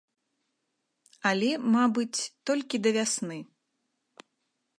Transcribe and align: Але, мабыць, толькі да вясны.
Але, 1.31 1.51
мабыць, 1.75 2.21
толькі 2.51 2.83
да 2.87 2.95
вясны. 2.99 3.39